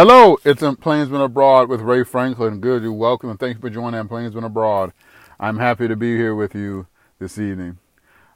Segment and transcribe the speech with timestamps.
[0.00, 2.60] Hello, it's in Plainsman Abroad with Ray Franklin.
[2.60, 4.92] Good, you're welcome, and thank you for joining Plainsman Abroad.
[5.40, 6.86] I'm happy to be here with you
[7.18, 7.78] this evening.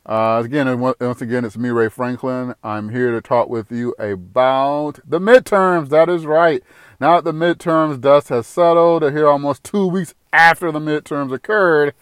[0.05, 2.57] Uh, again, once again, it's me, Ray Franklin.
[2.65, 5.91] I'm here to talk with you about the midterms.
[5.91, 6.65] That is right.
[6.99, 11.95] Now that the midterms dust has settled, here almost two weeks after the midterms occurred,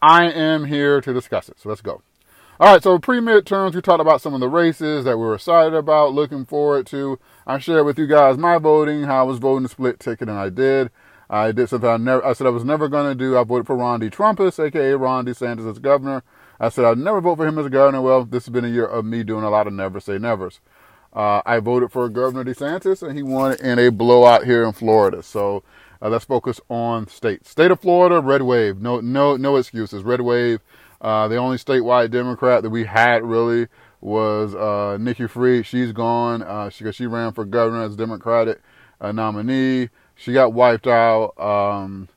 [0.00, 1.58] I am here to discuss it.
[1.58, 2.02] So let's go.
[2.60, 5.36] All right, so pre midterms, we talked about some of the races that we were
[5.36, 7.18] excited about, looking forward to.
[7.46, 10.38] I shared with you guys my voting, how I was voting the split ticket, and
[10.38, 10.90] I did.
[11.30, 12.22] I did something I never.
[12.22, 13.38] I said I was never going to do.
[13.38, 16.22] I voted for Ron DeTrumpus, aka Ron DeSantis, as governor.
[16.60, 18.02] I said I'd never vote for him as governor.
[18.02, 20.60] Well, this has been a year of me doing a lot of never say nevers.
[21.14, 25.22] Uh, I voted for Governor DeSantis, and he won in a blowout here in Florida.
[25.22, 25.62] So
[26.02, 27.46] uh, let's focus on state.
[27.46, 28.82] State of Florida, red wave.
[28.82, 30.02] No, no, no excuses.
[30.02, 30.60] Red wave.
[31.00, 33.68] Uh, the only statewide Democrat that we had really
[34.00, 35.66] was uh, Nikki Fried.
[35.66, 38.60] She's gone uh, she, she ran for governor as Democratic
[39.00, 39.88] uh, nominee.
[40.14, 42.08] She got wiped out um,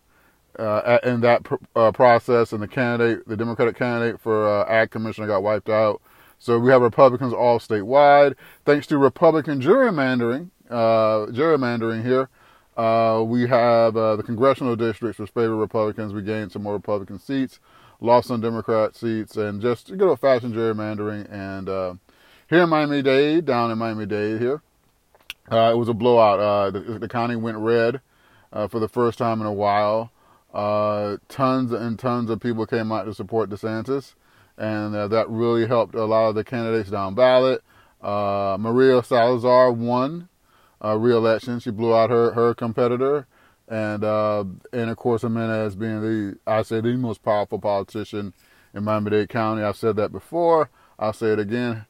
[0.60, 5.28] uh, in that pr- uh, process, and the candidate, the Democratic candidate for Ag Commissioner,
[5.28, 6.02] got wiped out.
[6.40, 8.36] So we have Republicans all statewide.
[8.66, 12.28] Thanks to Republican gerrymandering, gerrymandering here,
[13.24, 16.14] we have the congressional districts which favor Republicans.
[16.14, 17.62] We gained some more Republican seats
[18.00, 21.32] lost some Democrat seats, and just good old fashioned gerrymandering.
[21.32, 21.94] And uh,
[22.50, 24.62] here in Miami Dade, down in Miami Dade here,
[25.52, 26.40] uh, it was a blowout.
[26.40, 28.02] Uh, the, the, county went red
[28.52, 30.12] uh, for the first time in a while.
[30.54, 34.14] Uh, tons and tons of people came out to support DeSantis,
[34.58, 37.64] and that really helped a lot of the candidates down ballot.
[38.02, 40.30] Maria Salazar won
[40.82, 41.60] re-election.
[41.60, 43.26] She blew out her, her competitor
[43.68, 48.34] and uh, and of course Jimenez being the I say the most powerful politician
[48.74, 49.64] in Miami-Dade County.
[49.64, 50.70] I've said that before.
[51.00, 51.86] I'll say it again.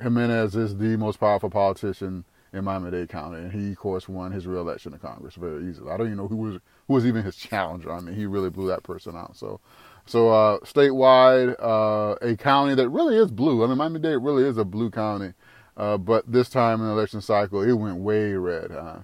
[0.00, 4.46] Jimenez is the most powerful politician in Miami-Dade County, and he of course won his
[4.46, 5.90] reelection to Congress very easily.
[5.90, 7.92] I don't even know who was who was even his challenger.
[7.92, 9.36] I mean, he really blew that person out.
[9.36, 9.60] So.
[10.06, 13.62] So uh, statewide, uh, a county that really is blue.
[13.62, 15.34] I mean, Miami-Dade really is a blue county,
[15.76, 18.70] uh, but this time in the election cycle, it went way red.
[18.70, 19.00] Huh?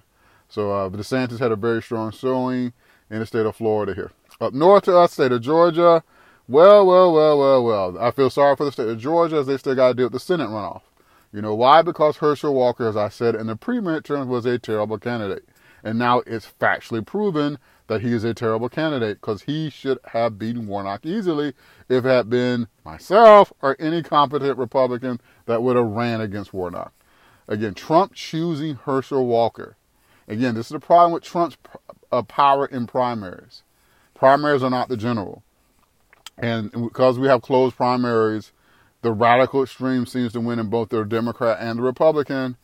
[0.55, 2.71] So uh, DeSantis had a very strong showing
[3.09, 4.11] in the state of Florida here.
[4.39, 6.01] Up north to us, state of Georgia.
[6.47, 7.97] Well, well, well, well, well.
[7.99, 10.13] I feel sorry for the state of Georgia as they still got to deal with
[10.13, 10.83] the Senate runoff.
[11.33, 11.81] You know why?
[11.81, 15.43] Because Herschel Walker, as I said in the pre-midterms, was a terrible candidate.
[15.83, 17.57] And now it's factually proven
[17.87, 21.49] that he is a terrible candidate because he should have beaten Warnock easily
[21.89, 26.93] if it had been myself or any competent Republican that would have ran against Warnock.
[27.45, 29.75] Again, Trump choosing Herschel Walker
[30.27, 31.57] Again, this is the problem with Trump's
[32.11, 33.63] uh, power in primaries.
[34.15, 35.43] Primaries are not the general.
[36.37, 38.51] And because we have closed primaries,
[39.01, 42.57] the radical extreme seems to win in both the Democrat and the Republican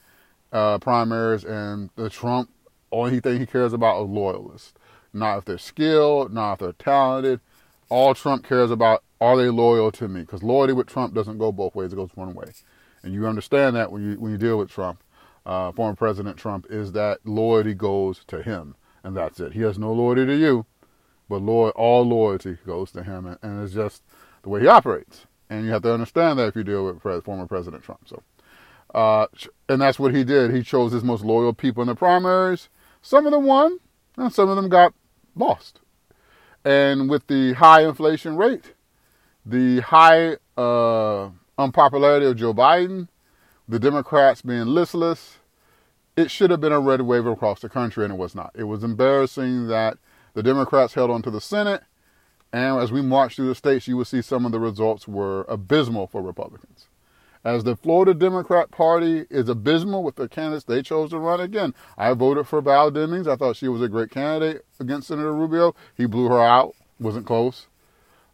[0.52, 1.44] uh, primaries.
[1.44, 2.50] And the Trump,
[2.92, 4.74] only thing he cares about is loyalists.
[5.14, 7.42] Not if they're skilled, not if they're talented.
[7.90, 10.22] All Trump cares about are they loyal to me?
[10.22, 12.54] Because loyalty with Trump doesn't go both ways; it goes one way.
[13.04, 15.04] And you understand that when you when you deal with Trump
[15.46, 19.54] uh, former President Trump is that loyalty goes to him, and that's it.
[19.54, 20.66] He has no loyalty to you,
[21.30, 24.04] but loy- all loyalty goes to him, and, and, it's just
[24.44, 25.26] the way he operates.
[25.50, 28.08] And you have to understand that if you deal with pre- former President Trump.
[28.08, 28.24] So,
[28.94, 29.28] uh,
[29.68, 30.54] and that's what he did.
[30.54, 32.70] He chose his most loyal people in the primaries.
[33.02, 33.80] Some of them won,
[34.18, 34.94] and some of them got
[35.36, 35.80] lost.
[36.64, 38.74] And with the high inflation rate,
[39.46, 43.08] the high uh, unpopularity of Joe Biden,
[43.72, 45.38] the Democrats being listless,
[46.18, 48.52] it should have been a red wave across the country, and it was not.
[48.54, 49.98] It was embarrassing that
[50.34, 51.82] the Democrats held on to the Senate,
[52.52, 55.46] and as we march through the states, you will see some of the results were
[55.48, 56.88] abysmal for Republicans.
[57.46, 61.74] As the Florida Democrat Party is abysmal with the candidates they chose to run again.
[61.98, 63.26] I voted for Val Demings.
[63.26, 65.76] I thought she was a great candidate against Senator Rubio.
[65.96, 67.68] He blew her out, wasn't close.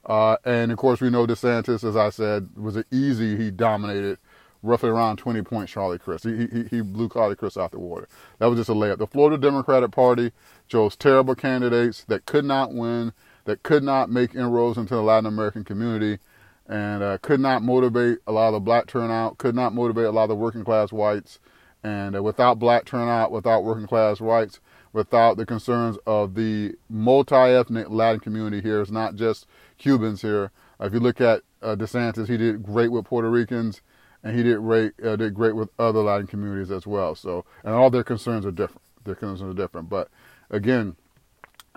[0.03, 4.18] Uh, and of course, we know DeSantis, as I said, was an easy, he dominated
[4.63, 6.25] roughly around 20 points, Charlie Crist.
[6.25, 8.07] He, he, he blew Charlie Crist out the water.
[8.40, 8.97] That was just a layup.
[8.97, 10.32] The Florida Democratic Party
[10.67, 13.14] chose terrible candidates that could not win,
[13.46, 16.20] that could not make inroads into the Latin American community,
[16.67, 20.11] and uh, could not motivate a lot of the black turnout, could not motivate a
[20.11, 21.40] lot of the working class whites.
[21.84, 24.59] And uh, without black turnout, without working class whites,
[24.91, 29.46] without the concerns of the multi-ethnic Latin community here, it's not just
[29.78, 30.52] Cubans here.
[30.79, 33.82] if you look at uh, DeSantis, he did great with Puerto Ricans
[34.23, 37.16] and he did great uh, did great with other Latin communities as well.
[37.16, 38.81] So, and all their concerns are different.
[39.03, 39.90] Their concerns are different.
[39.90, 40.09] But
[40.49, 40.96] again,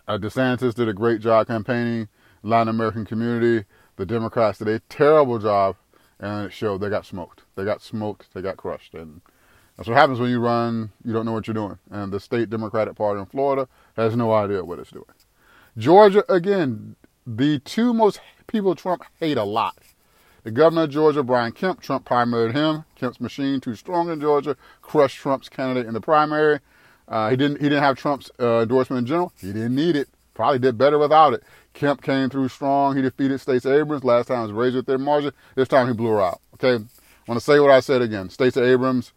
[0.09, 2.09] uh, DeSantis did a great job campaigning
[2.43, 3.67] Latin American community.
[3.97, 5.77] The Democrats did a terrible job,
[6.19, 6.81] and it showed.
[6.81, 7.43] They got smoked.
[7.55, 8.33] They got smoked.
[8.35, 9.21] They got crushed, and
[9.81, 11.79] That's what happens when you run, you don't know what you're doing.
[11.91, 13.67] And the state Democratic Party in Florida
[13.97, 15.07] has no idea what it's doing.
[15.79, 16.97] Georgia, again,
[17.27, 19.79] the two most people Trump hate a lot.
[20.43, 22.85] The governor of Georgia, Brian Kemp, Trump primaried him.
[22.95, 26.61] Kemp's machine, too strong in Georgia, crushed Trump's candidate in the primary.
[27.09, 27.59] Uh, he didn't.
[27.59, 29.33] He didn't have Trump's uh, endorsement in general.
[29.41, 30.09] He didn't need it.
[30.33, 31.43] Probably did better without it.
[31.75, 32.97] Kemp came through strong.
[32.97, 34.05] He defeated Stacey Abrams.
[34.05, 35.33] Last time was razor thin margin.
[35.57, 36.41] This time he blew her out.
[36.55, 36.75] Okay.
[36.75, 38.31] I want to say what I said again.
[38.31, 39.13] Stacey Abrams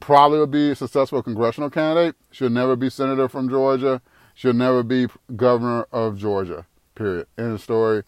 [0.00, 2.14] probably will be a successful congressional candidate.
[2.30, 4.00] She'll never be senator from Georgia.
[4.34, 6.66] She'll never be governor of Georgia.
[6.94, 7.26] Period.
[7.38, 8.02] End of story.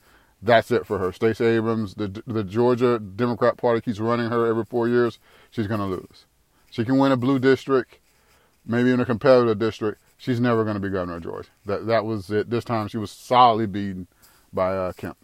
[0.44, 1.10] That's it for her.
[1.10, 5.18] Stacey Abrams, the the Georgia Democrat Party keeps running her every four years.
[5.50, 6.26] She's to lose.
[6.70, 7.98] She can win a blue district,
[8.66, 10.02] maybe in a competitive district.
[10.18, 11.48] She's never to be governor of Georgia.
[11.64, 12.50] That that was it.
[12.50, 14.06] This time she was solidly beaten
[14.52, 15.16] by uh, Kemp.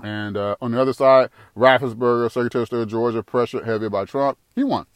[0.00, 4.04] And uh, on the other side, Raffensperger, Secretary of State of Georgia, pressured heavy by
[4.04, 4.38] Trump.
[4.54, 4.86] He won.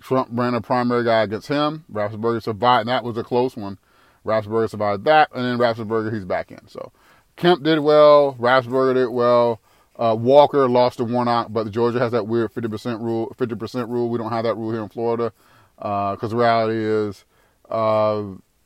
[0.00, 1.84] Trump ran a primary guy against him.
[1.92, 3.78] Raffensperger survived, and that was a close one.
[4.24, 6.66] Raffensperger survived that, and then Raffensperger, he's back in.
[6.66, 6.92] So
[7.36, 8.34] Kemp did well.
[8.40, 9.60] Raffensperger did well.
[9.98, 13.34] Uh, Walker lost to Warnock, but Georgia has that weird 50% rule.
[13.38, 14.10] 50% rule.
[14.10, 15.32] We don't have that rule here in Florida
[15.76, 17.24] because uh, the reality is
[17.70, 18.22] uh,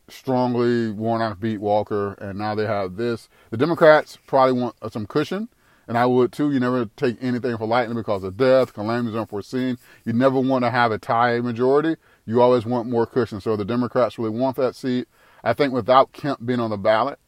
[0.08, 3.28] strongly Warnock beat Walker, and now they have this.
[3.50, 5.48] The Democrats probably want some cushion,
[5.88, 6.52] and I would too.
[6.52, 9.78] You never take anything for lightly because of death, calamities unforeseen.
[10.04, 11.96] You never want to have a tie majority.
[12.26, 13.40] You always want more cushion.
[13.40, 15.08] So the Democrats really want that seat.
[15.42, 17.18] I think without Kemp being on the ballot,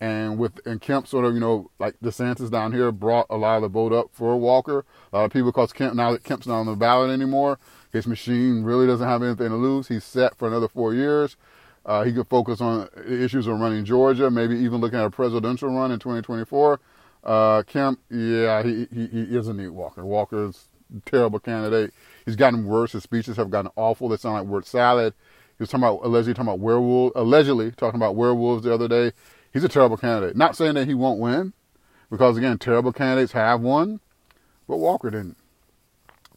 [0.00, 3.56] and with and Kemp sort of you know like DeSantis down here brought a lot
[3.56, 4.84] of the vote up for Walker.
[5.12, 7.58] A lot of people because Kemp now that Kemp's not on the ballot anymore,
[7.92, 9.88] his machine really doesn't have anything to lose.
[9.88, 11.36] He's set for another four years.
[11.86, 15.68] Uh, he could focus on issues of running Georgia, maybe even looking at a presidential
[15.68, 16.80] run in 2024.
[17.22, 20.04] Uh, Kemp, yeah, he, he, he need Walker.
[20.04, 21.92] Walker's a terrible candidate.
[22.24, 22.92] He's gotten worse.
[22.92, 24.08] His speeches have gotten awful.
[24.08, 25.12] They sound like word salad.
[25.58, 29.12] He was talking about allegedly talking about werewolves, allegedly talking about werewolves the other day
[29.54, 30.36] he's a terrible candidate.
[30.36, 31.54] Not saying that he won't win,
[32.10, 34.00] because again, terrible candidates have won,
[34.68, 35.38] but Walker didn't.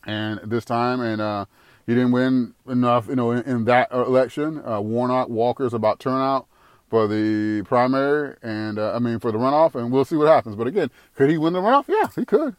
[0.06, 1.46] And this time, and uh,
[1.86, 4.62] he didn't win enough, you know, in, in that election.
[4.66, 6.48] Uh, Warnock Walker's about turnout
[6.90, 10.56] for the primary, and uh, I mean for the runoff, and we'll see what happens.
[10.56, 11.86] But again, could he win the runoff?
[11.90, 12.56] Yeah, he could,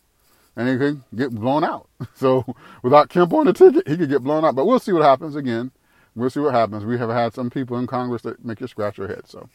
[0.56, 1.88] and he could get blown out.
[2.14, 2.44] So
[2.82, 4.54] without Kemp on the ticket, he could get blown out.
[4.56, 5.36] But we'll see what happens.
[5.36, 5.70] Again,
[6.16, 6.84] we'll see what happens.
[6.84, 9.22] We have had some people in Congress that make you scratch your head.
[9.26, 9.48] So.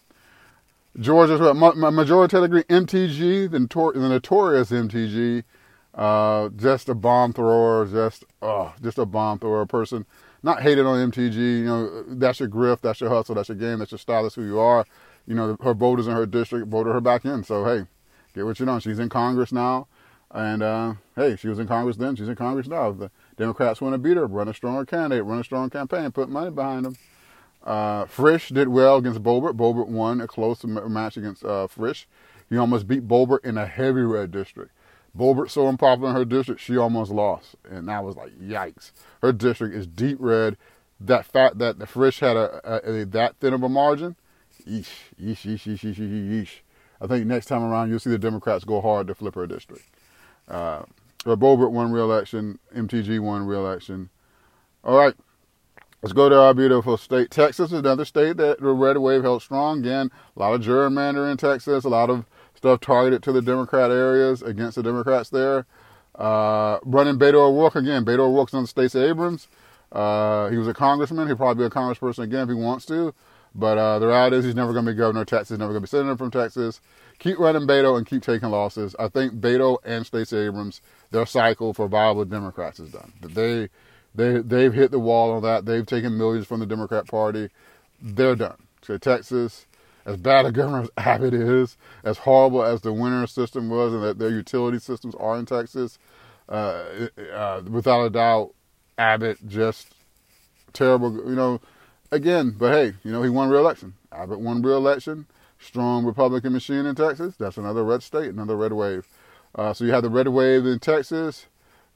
[1.00, 3.60] Georgia's majority MTG, the,
[4.00, 5.44] the notorious MTG,
[5.96, 10.06] uh, just a bomb thrower, just oh, just a bomb thrower person.
[10.44, 13.80] Not hated on MTG, you know, that's your grift, that's your hustle, that's your game,
[13.80, 14.86] that's your style, that's who you are.
[15.26, 17.44] You know, her voters in her district voted her back in.
[17.44, 17.86] So hey,
[18.36, 18.80] get what you know.
[18.80, 19.88] She's in Congress now,
[20.30, 22.92] and uh, hey, she was in Congress then, she's in Congress now.
[22.92, 26.30] The Democrats want to beat her, run a stronger candidate, run a strong campaign, put
[26.30, 26.98] money behind them.
[27.64, 29.56] Uh, Frisch did well against Boebert.
[29.56, 32.08] Boebert won a close match against uh, Frisch.
[32.50, 34.72] He almost beat Boebert in a heavy red district.
[35.18, 38.92] Boebert so unpopular in her district, she almost lost, and that was like yikes.
[39.22, 40.58] Her district is deep red.
[41.00, 44.16] That fact that the Frisch had a, a, a that thin of a margin,
[44.68, 44.90] yeesh,
[45.22, 46.50] yeesh, yeesh, yeesh, yeesh, yeesh, yeesh.
[47.00, 49.86] I think next time around you'll see the Democrats go hard to flip her district.
[50.48, 50.84] Uh,
[51.26, 52.60] but Boebert won re-election.
[52.76, 54.10] MTG won re-election.
[54.84, 55.14] All right.
[56.04, 57.32] Let's go to our beautiful state.
[57.32, 59.80] Texas another state that the red wave held strong.
[59.80, 62.26] Again, a lot of gerrymandering in Texas, a lot of
[62.56, 65.66] stuff targeted to the Democrat areas against the Democrats there.
[66.14, 68.04] Uh, running Beto O'Rourke again.
[68.04, 69.48] Beto O'Rourke's on Stacey Abrams.
[69.94, 71.28] Uh, he was a congressman.
[71.28, 73.14] He'll probably be a congressperson again if he wants to.
[73.56, 75.58] But uh, the reality is he's never going to be governor of Texas.
[75.58, 76.82] Never going to be senator from Texas.
[77.20, 78.94] Keep running Beto and keep taking losses.
[79.00, 83.14] I think Beto and Stacey Abrams, their cycle for viable Democrats is done.
[83.22, 83.70] They
[84.16, 85.66] they they've hit the wall on that.
[85.66, 87.50] They've taken millions from the Democrat Party.
[88.02, 88.58] They're done.
[88.82, 89.66] So Texas,
[90.06, 94.04] as bad a governor as Abbott is, as horrible as the winter system was, and
[94.04, 95.98] that their utility systems are in Texas,
[96.50, 98.54] uh, uh, without a doubt,
[98.98, 99.94] Abbott just
[100.74, 101.14] terrible.
[101.14, 101.62] You know,
[102.12, 103.94] again, but hey, you know he won re-election.
[104.12, 105.26] Abbott won re-election.
[105.60, 107.36] Strong Republican machine in Texas.
[107.38, 109.08] That's another red state, another red wave.
[109.56, 111.46] Uh, so you have the red wave in Texas.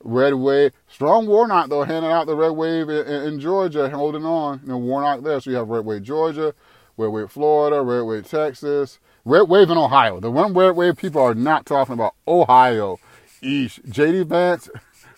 [0.03, 4.61] Red Wave, strong Warnock though, handing out the Red Wave in, in, Georgia, holding on.
[4.63, 6.53] You know, Warnock there, so you have Red Wave Georgia,
[6.97, 10.19] Red Wave Florida, Red Wave Texas, Red Wave in Ohio.
[10.19, 12.99] The one Red Wave people are not talking about Ohio.
[13.41, 13.81] East.
[13.89, 14.23] J.D.
[14.23, 14.69] Vance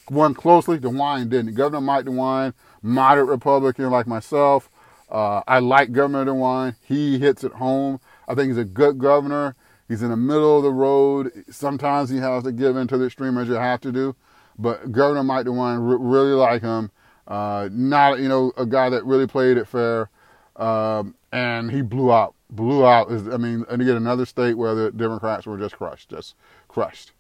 [0.09, 0.77] won closely.
[0.77, 1.55] DeWine didn't.
[1.55, 4.69] Governor Mike DeWine, moderate Republican like myself.
[5.09, 6.75] Uh, I like Governor DeWine.
[6.81, 7.99] He hits it home.
[8.27, 9.55] I think he's a good governor.
[9.87, 11.31] He's in the middle of the road.
[11.49, 14.15] Sometimes he has to give in to the extreme as you have to do.
[14.59, 16.91] But Governor Mike DeWine really like him.
[17.27, 20.09] Uh, not you know a guy that really played it fair,
[20.57, 22.35] um, and he blew out.
[22.49, 26.09] Blew out is I mean, and again another state where the Democrats were just crushed,
[26.09, 26.35] just
[26.67, 27.13] crushed.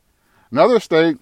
[0.51, 1.17] Another state.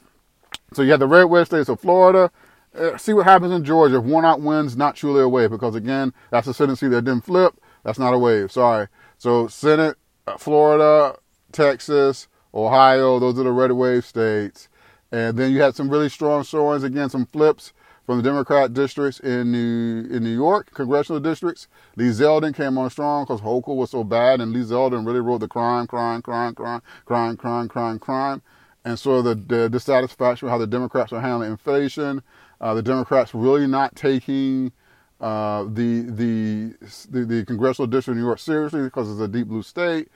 [0.74, 2.32] So you have the red wave states of Florida.
[2.78, 3.98] Uh, see what happens in Georgia.
[3.98, 7.26] If Warnock wins, not truly a wave because again, that's a Senate seat that didn't
[7.26, 7.56] flip.
[7.84, 8.52] That's not a wave.
[8.52, 8.88] Sorry.
[9.18, 11.18] So Senate, uh, Florida,
[11.52, 13.20] Texas, Ohio.
[13.20, 14.70] Those are the red wave states.
[15.18, 17.74] And then you had some really strong showings, again, some flips
[18.06, 21.68] from the Democrat districts in New, in New York, congressional districts.
[21.96, 25.40] Lee Zeldin came on strong because Hochul was so bad, and Lee Zeldin really rode
[25.40, 28.44] the crime, crime, crime, crime, crime, crime, crime, crime.
[28.86, 32.22] And so the, the dissatisfaction with how the Democrats are handling inflation,
[32.62, 34.72] uh, the Democrats really not taking
[35.20, 36.76] uh, the, the,
[37.10, 40.10] the the congressional district of New York seriously because it's a deep blue state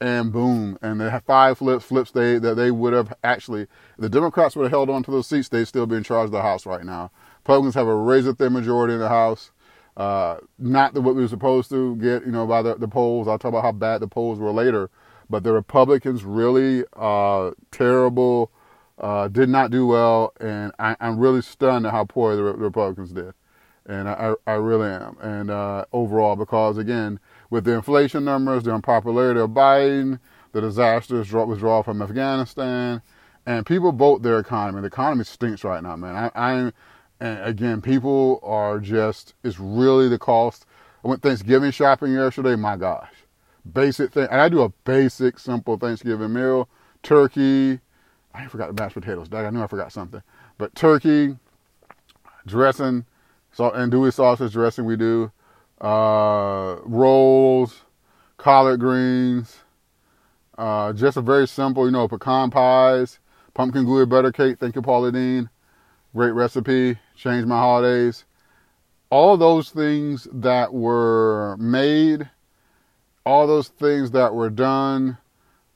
[0.00, 3.66] and boom, and the five flips, flips they that they would have actually,
[3.98, 6.32] the Democrats would have held on to those seats, they'd still be in charge of
[6.32, 7.10] the House right now.
[7.38, 9.52] Republicans have a razor thin majority in the House.
[9.96, 13.26] Uh, not the, what we were supposed to get, you know, by the, the polls.
[13.26, 14.90] I'll talk about how bad the polls were later.
[15.30, 18.50] But the Republicans really uh, terrible,
[18.98, 22.52] uh, did not do well, and I, am really stunned at how poor the, the
[22.52, 23.34] Republicans did,
[23.86, 25.16] and I, I really am.
[25.20, 30.18] And uh, overall, because again, with the inflation numbers, the unpopularity of Biden,
[30.52, 33.02] the disastrous withdrawal from Afghanistan,
[33.46, 34.80] and people vote their economy.
[34.80, 36.30] The economy stinks right now, man.
[36.34, 36.72] I,
[37.20, 40.66] and again, people are just, it's really the cost.
[41.04, 42.56] I went Thanksgiving shopping yesterday.
[42.56, 43.12] My gosh.
[43.72, 44.28] Basic thing.
[44.30, 46.68] And I do a basic, simple Thanksgiving meal.
[47.02, 47.80] Turkey.
[48.34, 49.28] I forgot the mashed potatoes.
[49.32, 50.22] I knew I forgot something.
[50.58, 51.36] But turkey,
[52.46, 53.06] dressing,
[53.52, 55.30] salt, andouille sausage dressing we do.
[55.80, 57.82] Uh, rolls,
[58.38, 59.58] collard greens.
[60.56, 63.18] Uh, just a very simple, you know, pecan pies,
[63.54, 64.58] pumpkin gooey butter cake.
[64.58, 65.50] Thank you, Paula Deen.
[66.14, 68.24] Great recipe changed my holidays.
[69.10, 72.30] All those things that were made,
[73.24, 75.18] all those things that were done,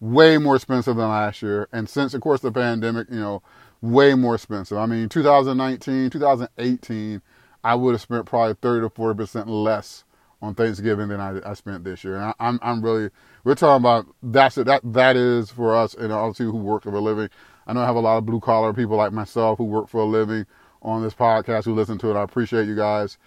[0.00, 1.68] way more expensive than last year.
[1.72, 3.42] And since, of course, the pandemic, you know,
[3.82, 4.78] way more expensive.
[4.78, 7.22] I mean, 2019, 2018,
[7.62, 10.04] I would have spent probably 30 to 40% less
[10.42, 12.16] on Thanksgiving than I, I spent this year.
[12.16, 13.10] And I, am I'm, I'm really,
[13.44, 14.66] we're talking about that's it.
[14.66, 17.28] That, that is for us and obviously who work for a living.
[17.66, 20.00] I know I have a lot of blue collar people like myself who work for
[20.00, 20.46] a living
[20.82, 22.16] on this podcast who listen to it.
[22.16, 23.18] I appreciate you guys.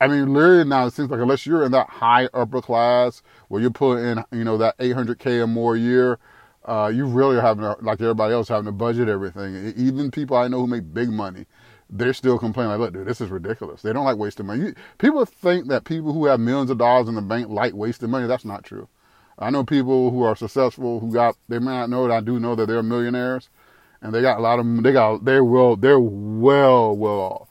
[0.00, 3.60] I mean, literally now it seems like unless you're in that high upper class where
[3.60, 6.18] you're putting in, you know, that 800k or more a year,
[6.64, 9.74] uh, you really are having, to, like everybody else, having to budget everything.
[9.76, 11.46] Even people I know who make big money,
[11.90, 13.82] they're still complaining like, look, dude, this is ridiculous.
[13.82, 14.66] They don't like wasting money.
[14.66, 18.10] You, people think that people who have millions of dollars in the bank like wasting
[18.10, 18.26] money.
[18.26, 18.88] That's not true.
[19.38, 22.12] I know people who are successful who got, they may not know it.
[22.12, 23.48] I do know that they're millionaires
[24.02, 27.48] and they got a lot of they got they're well they're well well off,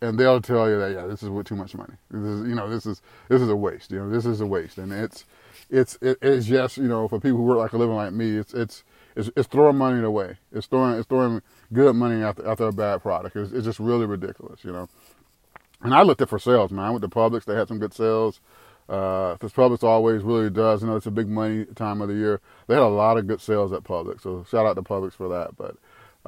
[0.00, 1.94] and they'll tell you that yeah this is with too much money.
[2.10, 3.90] This is you know this is this is a waste.
[3.90, 5.24] You know this is a waste, and it's
[5.70, 8.54] it's it's just you know for people who work like a living like me, it's
[8.54, 8.84] it's
[9.16, 10.36] it's, it's throwing money away.
[10.52, 13.36] It's throwing it's throwing good money after after a bad product.
[13.36, 14.88] It's, it's just really ridiculous, you know.
[15.80, 16.84] And I looked at for sales, man.
[16.84, 17.44] I went to Publix.
[17.44, 18.40] They had some good sales.
[18.88, 20.82] Uh, this Publix always really does.
[20.82, 22.40] You know, it's a big money time of the year.
[22.66, 25.28] They had a lot of good sales at Publix, so shout out to Publix for
[25.28, 25.56] that.
[25.56, 25.76] But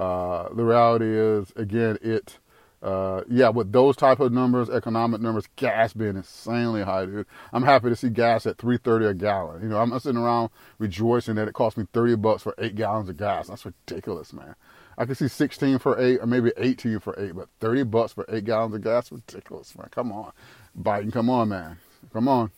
[0.00, 2.38] uh, the reality is, again, it,
[2.82, 7.26] uh, yeah, with those type of numbers, economic numbers, gas being insanely high, dude.
[7.52, 9.62] I'm happy to see gas at 3.30 a gallon.
[9.62, 13.08] You know, I'm sitting around rejoicing that it cost me 30 bucks for eight gallons
[13.08, 13.48] of gas.
[13.48, 14.54] That's ridiculous, man.
[15.00, 18.26] I can see 16 for eight, or maybe 18 for eight, but 30 bucks for
[18.28, 19.88] eight gallons of gas, ridiculous, man.
[19.90, 20.32] Come on,
[20.78, 21.78] Biden, come on, man.
[22.12, 22.50] Come on.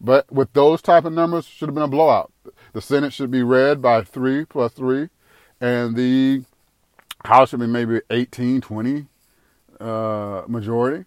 [0.00, 2.32] But with those type of numbers, should have been a blowout.
[2.72, 5.08] The Senate should be red by three plus three,
[5.60, 6.42] and the
[7.24, 9.06] House should be maybe 18, 20
[9.78, 11.04] uh, majority.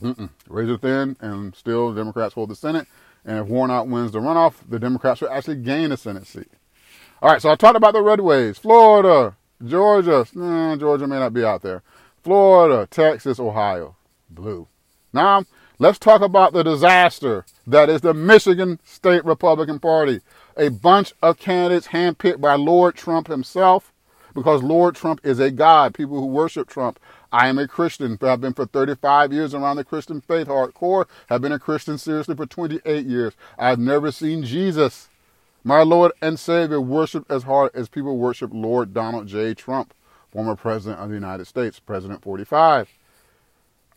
[0.00, 0.30] Mm-mm.
[0.48, 2.86] Razor thin, and still Democrats hold the Senate.
[3.24, 6.50] And if Warnock wins the runoff, the Democrats will actually gain a Senate seat.
[7.20, 8.58] All right, so I talked about the red waves.
[8.58, 10.26] Florida, Georgia.
[10.34, 11.82] Nah, Georgia may not be out there.
[12.22, 13.96] Florida, Texas, Ohio.
[14.30, 14.66] Blue.
[15.12, 15.44] Now,
[15.80, 20.20] Let's talk about the disaster that is the Michigan State Republican Party.
[20.56, 23.92] A bunch of candidates handpicked by Lord Trump himself
[24.36, 25.92] because Lord Trump is a God.
[25.92, 27.00] People who worship Trump.
[27.32, 28.16] I am a Christian.
[28.22, 31.06] I've been for 35 years around the Christian faith hardcore.
[31.28, 33.34] Have been a Christian seriously for 28 years.
[33.58, 35.08] I've never seen Jesus,
[35.64, 39.54] my Lord and Savior, worshiped as hard as people worship Lord Donald J.
[39.54, 39.94] Trump,
[40.30, 42.90] former President of the United States, President 45.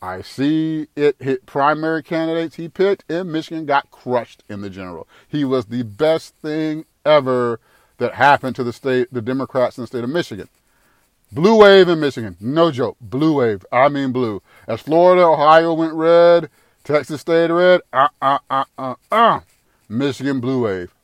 [0.00, 5.06] I see it hit primary candidates he picked in Michigan got crushed in the general.
[5.28, 7.60] He was the best thing ever
[7.98, 10.48] that happened to the state, the Democrats in the state of Michigan.
[11.30, 12.36] Blue wave in Michigan.
[12.40, 12.96] No joke.
[13.00, 13.66] Blue wave.
[13.70, 14.40] I mean blue.
[14.66, 16.48] As Florida, Ohio went red,
[16.84, 17.82] Texas stayed red.
[17.92, 19.40] Uh, uh, uh, uh, uh.
[19.88, 20.94] Michigan blue wave.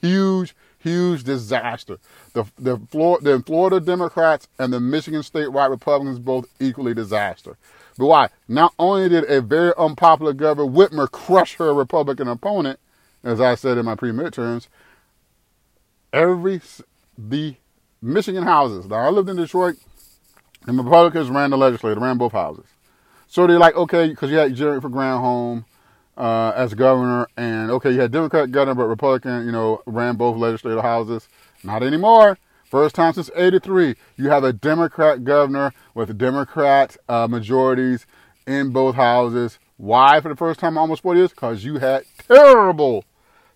[0.00, 1.98] Huge, huge disaster.
[2.32, 7.56] The, the, Florida, the Florida Democrats and the Michigan statewide Republicans both equally disaster.
[7.98, 8.28] But why?
[8.48, 12.78] Not only did a very unpopular governor, Whitmer, crush her Republican opponent,
[13.22, 14.68] as I said in my pre-midterms,
[16.12, 16.60] every,
[17.18, 17.56] the
[18.00, 18.86] Michigan houses.
[18.86, 19.76] Now, I lived in Detroit,
[20.66, 22.66] and Republicans ran the legislature, ran both houses.
[23.26, 25.64] So they're like, okay, because you had Jennifer Granholm
[26.20, 30.36] uh, as governor, and okay, you had Democrat governor, but Republican, you know, ran both
[30.36, 31.28] legislative houses.
[31.64, 32.38] Not anymore.
[32.64, 38.06] First time since 83, you have a Democrat governor with Democrat uh, majorities
[38.46, 39.58] in both houses.
[39.78, 41.30] Why for the first time almost 40 years?
[41.30, 43.04] Because you had terrible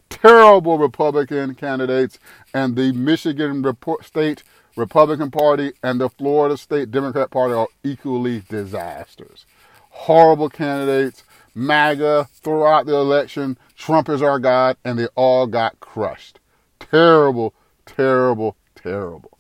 [0.09, 2.19] terrible Republican candidates,
[2.53, 3.65] and the Michigan
[4.03, 4.43] State
[4.77, 9.47] Republican Party and the Florida State Democrat Party are equally disasters.
[9.91, 11.25] Horrible candidates.
[11.55, 13.59] MAGA throughout the election.
[13.77, 16.41] Trump is our God, and they all got crushed.
[16.81, 17.55] Terrible,
[17.87, 19.39] terrible, terrible.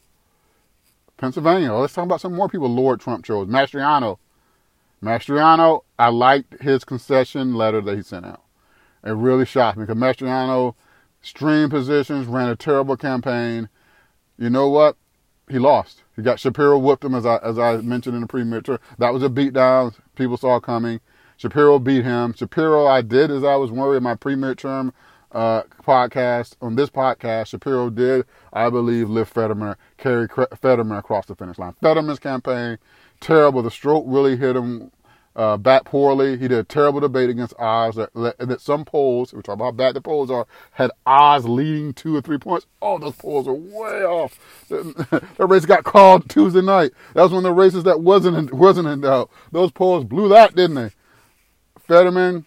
[1.17, 1.73] Pennsylvania.
[1.73, 3.49] Let's talk about some more people Lord Trump chose.
[3.49, 4.19] Mastriano.
[5.03, 8.43] Mastriano, I liked his concession letter that he sent out.
[9.05, 10.75] It really shocked me because Mastriano
[11.21, 13.69] streamed positions, ran a terrible campaign.
[14.39, 14.97] You know what?
[15.49, 16.03] He lost.
[16.17, 18.79] He got Shapiro whooped him as I as I mentioned in the pre-midterm.
[18.99, 19.95] That was a beatdown.
[20.17, 21.01] People saw coming.
[21.37, 22.33] Shapiro beat him.
[22.35, 24.93] Shapiro, I did as I was worried my pre-midterm
[25.33, 26.55] uh, podcast.
[26.61, 30.29] On this podcast, Shapiro did, I believe, lift Fetterman, carry
[30.61, 31.75] Fetterman across the finish line.
[31.83, 32.79] Fetterman's campaign,
[33.21, 33.63] terrible.
[33.63, 34.91] The stroke really hit him
[35.37, 36.37] uh, bat poorly.
[36.39, 37.97] He did a terrible debate against Oz.
[37.97, 41.93] That, that some polls, we talk about how bad the polls are, had Oz leading
[41.93, 42.67] two or three points.
[42.81, 44.39] Oh, those polls are way off.
[45.37, 46.93] The race got called Tuesday night.
[47.15, 49.31] That was one of the races that wasn't in, wasn't in doubt.
[49.53, 50.91] Those polls blew that, didn't they?
[51.87, 52.47] Fetterman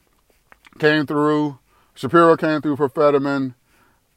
[0.79, 1.59] came through.
[1.95, 3.55] Shapiro came through for Fetterman.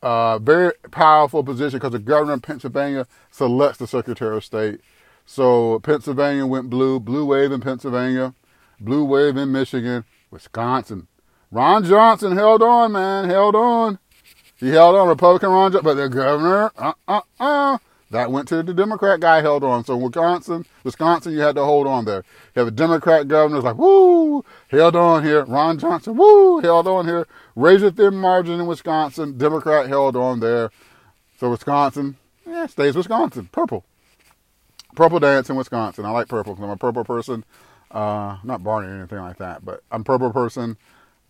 [0.02, 4.80] Uh, very powerful position because the governor of Pennsylvania selects the Secretary of State.
[5.26, 8.34] So Pennsylvania went blue, blue wave in Pennsylvania.
[8.80, 11.06] Blue Wave in Michigan, Wisconsin.
[11.50, 13.98] Ron Johnson held on, man, held on.
[14.56, 17.78] He held on, Republican Ron Johnson, but the governor, uh, uh, uh,
[18.10, 19.84] that went to the Democrat guy held on.
[19.84, 22.24] So Wisconsin, Wisconsin, you had to hold on there.
[22.54, 25.44] You have a Democrat governor, like, woo, held on here.
[25.44, 27.26] Ron Johnson, woo, held on here.
[27.54, 29.38] Razor thin margin in Wisconsin.
[29.38, 30.70] Democrat held on there.
[31.38, 33.48] So Wisconsin, yeah, stays Wisconsin.
[33.52, 33.84] Purple.
[34.96, 36.04] Purple dance in Wisconsin.
[36.04, 37.44] I like purple because I'm a purple person.
[37.90, 40.76] Uh, not Barney or anything like that, but I'm purple person.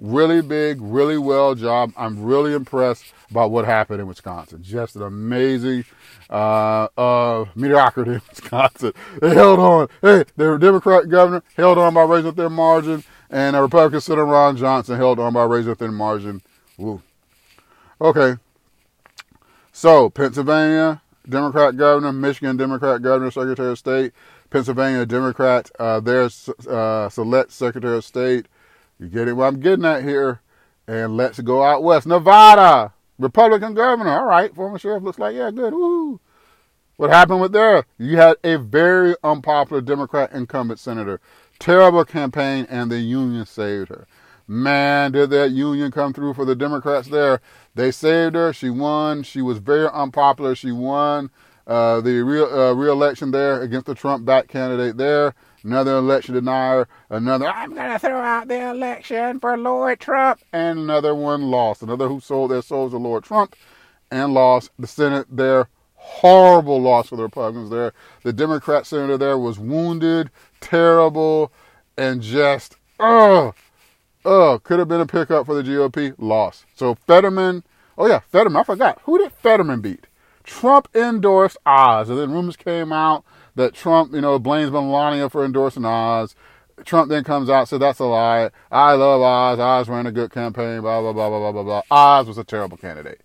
[0.01, 1.93] Really big, really well job.
[1.95, 4.63] I'm really impressed about what happened in Wisconsin.
[4.63, 5.85] Just an amazing
[6.31, 8.95] uh, uh, mediocrity in Wisconsin.
[9.21, 9.89] They held on.
[10.01, 14.57] Hey, the Democrat governor held on by raising their margin, and a Republican Senator Ron
[14.57, 16.41] Johnson held on by raising their margin.
[16.79, 17.03] Woo.
[18.01, 18.37] Okay.
[19.71, 24.13] So Pennsylvania Democrat governor, Michigan Democrat governor, Secretary of State.
[24.51, 26.29] Pennsylvania Democrat, uh, their
[26.69, 28.47] uh, select Secretary of State.
[29.01, 29.33] You get it?
[29.33, 30.43] What I'm getting at here.
[30.87, 32.07] And let's go out west.
[32.07, 34.11] Nevada, Republican governor.
[34.11, 35.73] All right, former sheriff looks like, yeah, good.
[35.73, 36.21] Woo.
[36.97, 37.87] What happened with there?
[37.97, 41.19] You had a very unpopular Democrat incumbent senator.
[41.59, 44.07] Terrible campaign, and the union saved her.
[44.47, 47.41] Man, did that union come through for the Democrats there.
[47.75, 48.53] They saved her.
[48.53, 49.23] She won.
[49.23, 50.55] She was very unpopular.
[50.55, 51.31] She won
[51.67, 55.35] uh, the re- uh, re-election there against the Trump back candidate there.
[55.63, 56.89] Another election denier.
[57.09, 60.41] Another, I'm going to throw out the election for Lord Trump.
[60.53, 61.83] And another one lost.
[61.83, 63.57] Another who sold their souls to Lord Trump
[64.11, 65.69] and lost the Senate there.
[65.95, 67.93] Horrible loss for the Republicans there.
[68.23, 71.53] The Democrat senator there was wounded, terrible,
[71.97, 73.55] and just, ugh,
[74.25, 76.15] ugh, could have been a pickup for the GOP.
[76.17, 76.65] Lost.
[76.75, 77.65] So Fetterman,
[77.99, 79.01] oh yeah, Fetterman, I forgot.
[79.05, 80.07] Who did Fetterman beat?
[80.43, 83.25] Trump endorsed Oz, and then rumors came out
[83.61, 86.35] that Trump, you know, blames Melania for endorsing Oz.
[86.85, 88.51] Trump then comes out said that's a lie.
[88.71, 89.59] I love Oz.
[89.59, 90.81] Oz ran a good campaign.
[90.81, 91.83] Blah blah blah blah blah blah blah.
[91.91, 93.21] Oz was a terrible candidate.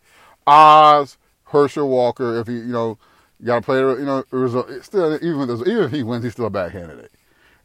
[0.45, 2.39] Oz, Herschel Walker.
[2.39, 2.97] If he, you know,
[3.43, 3.79] got to play.
[3.79, 7.11] You know, a, still even if, even if he wins, he's still a bad candidate.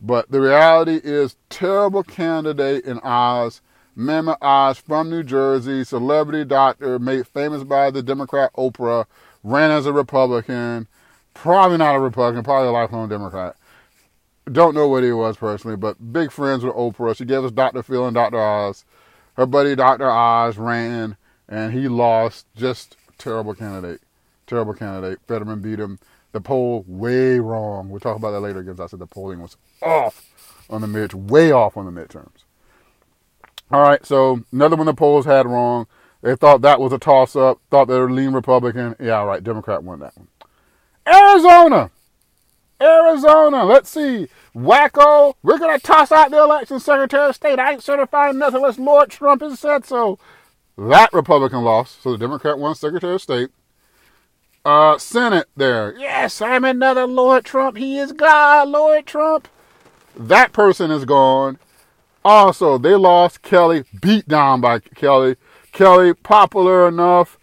[0.00, 3.60] But the reality is, terrible candidate in Oz.
[3.98, 9.06] Mehmet Oz from New Jersey, celebrity doctor, made famous by the Democrat Oprah
[9.42, 10.86] ran as a Republican,
[11.40, 13.56] probably not a Republican, probably a lifelong Democrat.
[14.52, 17.16] Don't know what he was personally, but big friends with Oprah.
[17.16, 17.82] She gave us Dr.
[17.82, 18.38] Phil and Dr.
[18.38, 18.84] Oz.
[19.36, 20.10] Her buddy Dr.
[20.10, 21.16] Oz ran,
[21.48, 22.46] and he lost.
[22.56, 24.00] Just terrible candidate.
[24.46, 25.18] Terrible candidate.
[25.26, 25.98] Fetterman beat him.
[26.32, 27.88] The poll way wrong.
[27.88, 30.26] We'll talk about that later because I said the polling was off
[30.68, 32.44] on the mid, way off on the midterms.
[33.70, 35.86] All right, so another one the polls had wrong.
[36.22, 38.94] They thought that was a toss up, thought they were lean Republican.
[39.00, 40.28] Yeah, all right, Democrat won that one.
[41.10, 41.90] Arizona.
[42.80, 43.64] Arizona.
[43.64, 44.28] Let's see.
[44.54, 45.34] Wacko.
[45.42, 47.58] We're going to toss out the election secretary of state.
[47.58, 50.18] I ain't certifying nothing unless Lord Trump has said so.
[50.78, 52.02] That Republican lost.
[52.02, 53.50] So the Democrat won secretary of state.
[54.64, 55.94] Uh, Senate there.
[55.98, 57.76] Yes, I'm another Lord Trump.
[57.76, 59.48] He is God, Lord Trump.
[60.16, 61.58] That person is gone.
[62.24, 65.36] Also, they lost Kelly, beat down by Kelly.
[65.72, 67.38] Kelly, popular enough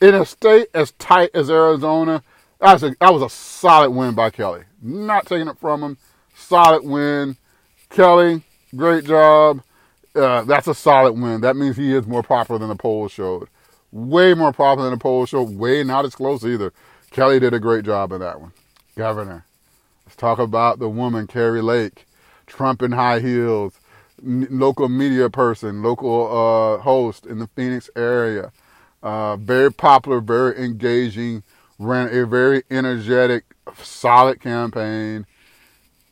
[0.00, 2.22] in a state as tight as Arizona.
[2.60, 4.62] That was a, that was a solid win by Kelly.
[4.82, 5.98] Not taking it from him.
[6.34, 7.36] Solid win.
[7.88, 8.42] Kelly,
[8.76, 9.62] great job.
[10.14, 11.40] Uh, that's a solid win.
[11.40, 13.48] That means he is more popular than the polls showed.
[13.92, 15.50] Way more popular than the polls showed.
[15.50, 16.72] Way not as close either.
[17.10, 18.52] Kelly did a great job in that one.
[18.96, 19.44] Governor.
[20.04, 22.06] Let's talk about the woman, Kari Lake.
[22.46, 23.80] Trump in high heels
[24.22, 28.52] local media person, local uh, host in the Phoenix area.
[29.02, 31.42] Uh, very popular, very engaging,
[31.80, 33.44] ran a very energetic,
[33.82, 35.26] solid campaign.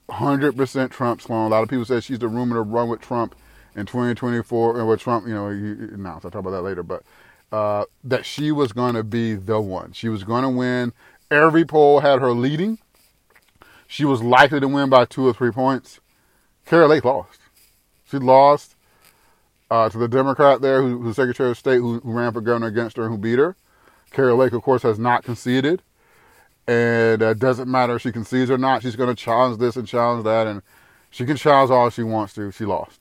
[0.08, 1.46] 100% Trump clone.
[1.46, 3.34] A lot of people said she's the rumor to run with Trump
[3.76, 6.24] in 2024, and with Trump, you know, he announced.
[6.24, 7.02] I'll talk about that later, but
[7.52, 9.92] uh, that she was going to be the one.
[9.92, 10.94] She was going to win.
[11.30, 12.78] Every poll had her leading.
[13.86, 16.00] She was likely to win by two or three points.
[16.64, 17.40] Kari Lake lost.
[18.10, 18.74] She lost
[19.70, 22.68] uh, to the Democrat there, who, who's Secretary of State, who, who, ran for governor
[22.68, 23.54] against her, and who beat her.
[24.10, 25.82] Kari Lake, of course, has not conceded.
[26.66, 28.82] And it uh, doesn't matter if she concedes or not.
[28.82, 30.46] She's going to challenge this and challenge that.
[30.46, 30.62] And
[31.10, 32.50] she can challenge all she wants to.
[32.50, 33.00] She lost.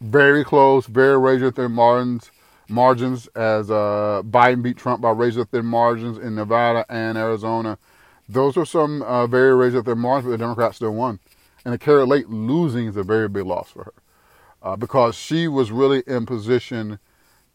[0.00, 2.30] Very close, very razor thin margins,
[2.68, 7.76] margins as uh, Biden beat Trump by razor thin margins in Nevada and Arizona.
[8.28, 11.18] Those are some uh, very razor thin margins, but the Democrats still won.
[11.64, 13.92] And the Kari Lake losing is a very big loss for her
[14.62, 16.98] uh, because she was really in position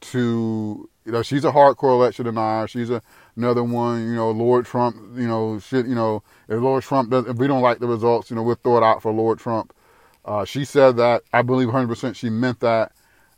[0.02, 2.68] to, you know, she's a hardcore election denier.
[2.68, 3.02] She's a,
[3.36, 7.30] another one, you know, Lord Trump, you know, shit, you know, if Lord Trump doesn't,
[7.32, 9.74] if we don't like the results, you know, we'll throw it out for Lord Trump.
[10.26, 11.22] Uh, she said that.
[11.32, 12.92] I believe 100% she meant that.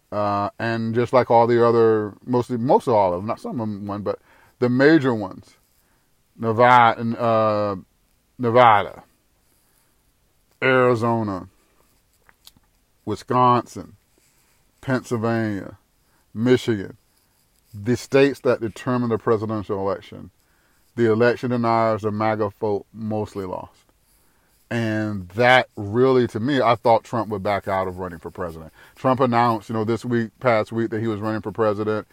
[0.09, 3.59] Uh, and just like all the other, mostly, most of all of them, not some
[3.59, 4.19] of them, one, but
[4.59, 5.55] the major ones,
[6.37, 7.75] Nevada, uh,
[8.39, 9.03] Nevada,
[10.63, 11.49] Arizona,
[13.03, 13.97] Wisconsin,
[14.79, 15.77] Pennsylvania,
[16.33, 16.95] Michigan,
[17.73, 20.31] the states that determine the presidential election,
[20.95, 23.83] the election deniers, the MAGA folk mostly lost.
[24.69, 28.73] And that really, to me, I thought Trump would back out of running for president.
[28.95, 32.07] Trump announced, you know, this week, past week, that he was running for president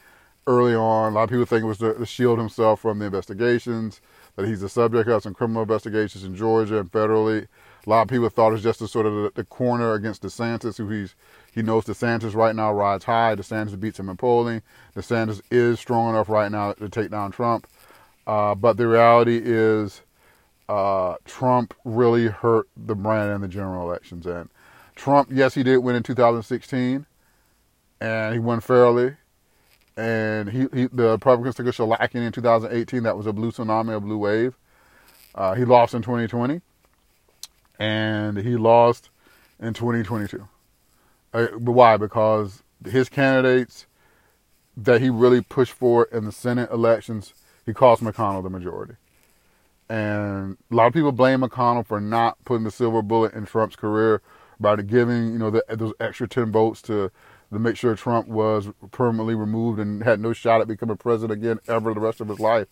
[0.47, 1.13] early on.
[1.13, 4.01] A lot of people think it was to, to shield himself from the investigations,
[4.37, 7.49] that he's the subject of some criminal investigations in Georgia and federally.
[7.87, 10.23] A lot of people thought it was just a sort of the, the corner against
[10.23, 11.15] DeSantis, who he's
[11.55, 13.37] he knows DeSantis right now rides high.
[13.37, 14.63] DeSantis beats him in polling.
[14.97, 17.67] DeSantis is strong enough right now to take down Trump.
[18.27, 20.01] Uh, but the reality is,
[20.69, 24.27] uh, Trump really hurt the brand in the general elections.
[24.27, 24.49] And
[24.97, 27.07] Trump, yes, he did win in 2016,
[28.01, 29.17] and he won fairly.
[29.97, 33.05] And he, he the Republicans took a shellacking in 2018.
[33.05, 34.57] That was a blue tsunami, a blue wave.
[35.35, 36.61] Uh, he lost in 2020
[37.79, 39.11] and he lost
[39.61, 40.49] in 2022.
[41.35, 41.97] Uh, why?
[41.97, 43.87] Because his candidates
[44.77, 47.35] that he really pushed for in the Senate elections,
[47.67, 48.95] he cost McConnell the majority.
[49.89, 53.77] And a lot of people blame McConnell for not putting the silver bullet in Trump's
[53.77, 54.23] career
[54.59, 57.11] by giving, you know, the, those extra 10 votes to
[57.53, 61.61] to make sure Trump was permanently removed and had no shot at becoming president again
[61.69, 62.67] ever the rest of his life.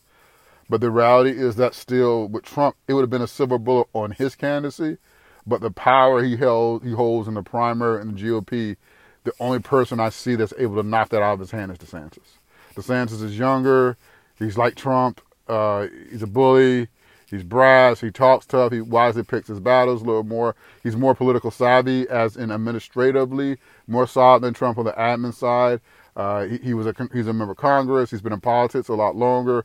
[0.69, 3.89] But the reality is that still with Trump, it would have been a silver bullet
[3.93, 4.99] on his candidacy.
[5.47, 8.77] But the power he held, he holds in the primary and the GOP,
[9.25, 11.79] the only person I see that's able to knock that out of his hand is
[11.79, 12.39] DeSantis.
[12.75, 13.97] DeSantis is younger.
[14.39, 15.21] He's like Trump.
[15.49, 16.89] Uh, he's a bully.
[17.29, 18.01] He's brash.
[18.01, 18.73] He talks tough.
[18.73, 20.55] He wisely picks his battles a little more.
[20.83, 25.81] He's more political savvy, as in administratively, more solid than Trump on the admin side.
[26.15, 28.11] Uh, he, he, was a he's a member of Congress.
[28.11, 29.65] He's been in politics a lot longer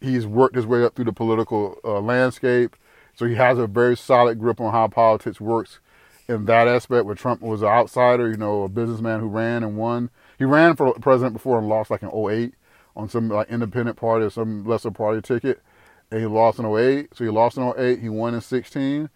[0.00, 2.76] he's worked his way up through the political uh, landscape.
[3.18, 5.80] So he has a very solid grip on how politics works
[6.28, 7.04] in that aspect.
[7.04, 10.10] Where Trump was an outsider, you know, a businessman who ran and won.
[10.38, 12.54] He ran for president before and lost like in 08
[12.94, 15.60] on some like independent party or some lesser party ticket.
[16.12, 17.08] And he lost in 08.
[17.12, 17.98] So he lost in 08.
[17.98, 19.10] He won in 16.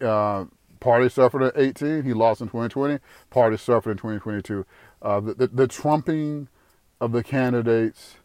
[0.00, 0.46] Uh,
[0.80, 2.02] party suffered in 18.
[2.02, 2.98] He lost in 2020.
[3.30, 4.66] Party suffered in 2022.
[5.00, 6.48] Uh, the, the, the trumping
[7.00, 8.16] of the candidates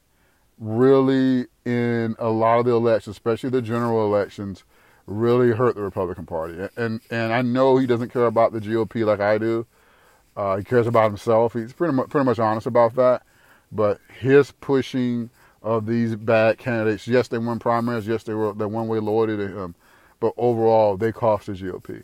[0.58, 4.64] really in a lot of the elections, especially the general elections,
[5.10, 6.56] really hurt the Republican Party.
[6.76, 9.66] And and I know he doesn't care about the GOP like I do.
[10.36, 11.54] Uh, he cares about himself.
[11.54, 13.24] He's pretty much pretty much honest about that.
[13.72, 15.30] But his pushing
[15.62, 18.08] of these bad candidates, yes, they won primaries.
[18.08, 19.76] Yes, they were they one way loyalty to him.
[20.20, 22.04] But overall, they cost the GOP.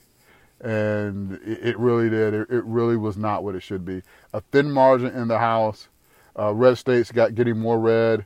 [0.61, 2.33] And it, it really did.
[2.33, 4.01] It, it, really was not what it should be.
[4.33, 5.89] A thin margin in the House.
[6.37, 8.25] Uh, red states got getting more red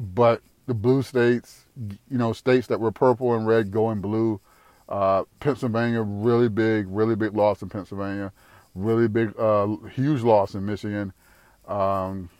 [0.00, 4.40] but the blue states, you know, states that were purple and red going blue.
[4.88, 8.30] Uh, Pennsylvania, really big, really big loss in Pennsylvania.
[8.76, 11.12] Really big, uh, huge loss in Michigan.
[11.66, 12.30] Um,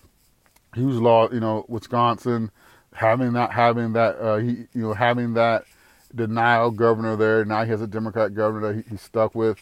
[0.77, 2.53] huge loss, you know, Wisconsin,
[2.95, 5.65] having that, having that, uh, he, you know, having that
[6.15, 7.45] denial governor there.
[7.45, 9.59] Now he has a Democrat governor that he, he's stuck with.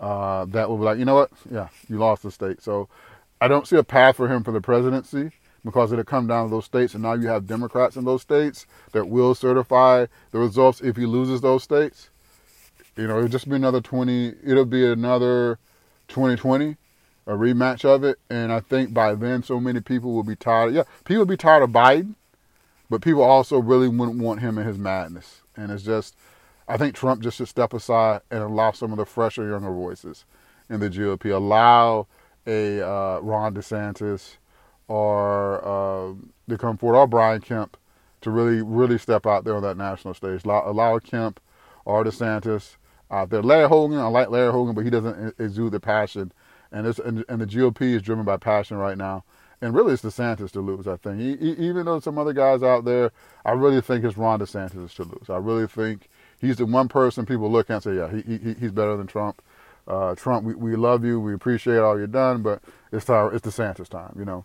[0.00, 1.30] Uh, that will be like, you know what?
[1.48, 2.60] Yeah, you lost the state.
[2.60, 2.88] So
[3.40, 5.30] I don't see a path for him for the presidency
[5.64, 8.66] because it'll come down to those states, and now you have Democrats in those states
[8.92, 12.10] that will certify the results if he loses those states.
[12.96, 15.58] You know, it'll just be another 20, it'll be another
[16.08, 16.76] 2020,
[17.26, 18.18] a rematch of it.
[18.28, 20.74] And I think by then, so many people will be tired.
[20.74, 22.14] Yeah, people will be tired of Biden,
[22.90, 25.40] but people also really wouldn't want him in his madness.
[25.56, 26.14] And it's just,
[26.68, 30.24] I think Trump just should step aside and allow some of the fresher, younger voices
[30.68, 31.34] in the GOP.
[31.34, 32.06] Allow
[32.46, 34.36] a uh, Ron DeSantis
[34.88, 37.76] or uh, come forward, or Brian Kemp
[38.20, 40.44] to really, really step out there on that national stage.
[40.44, 41.40] Allow, allow Kemp
[41.84, 42.76] or DeSantis
[43.10, 43.42] out there.
[43.42, 46.32] Larry Hogan, I like Larry Hogan, but he doesn't exude the passion.
[46.72, 49.24] And, it's, and, and the GOP is driven by passion right now.
[49.60, 51.20] And really, it's DeSantis to lose, I think.
[51.20, 53.12] He, he, even though some other guys out there,
[53.44, 55.30] I really think it's Ron DeSantis to lose.
[55.30, 56.08] I really think
[56.40, 59.06] he's the one person people look at and say, yeah, he, he, he's better than
[59.06, 59.40] Trump.
[59.86, 63.46] Uh, Trump, we, we love you, we appreciate all you've done, but it's time, it's
[63.46, 64.44] DeSantis time, you know.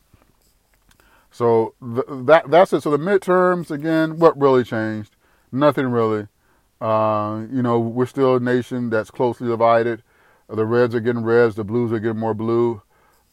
[1.32, 2.82] So th- that that's it.
[2.82, 5.16] So the midterms again, what really changed?
[5.52, 6.28] Nothing really.
[6.82, 10.04] Uh, you know, we're still a nation that's closely divided.
[10.48, 12.82] The reds are getting reds, the blues are getting more blue.